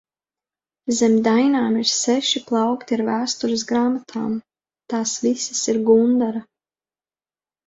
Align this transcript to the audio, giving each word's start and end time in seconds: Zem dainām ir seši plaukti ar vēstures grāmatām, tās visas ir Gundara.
Zem 0.99 1.17
dainām 1.25 1.75
ir 1.81 1.85
seši 1.95 2.41
plaukti 2.47 2.95
ar 2.97 3.03
vēstures 3.11 3.67
grāmatām, 3.73 4.33
tās 4.95 5.15
visas 5.27 5.63
ir 5.77 5.83
Gundara. 5.93 6.43